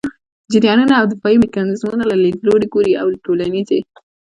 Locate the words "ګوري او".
2.73-3.07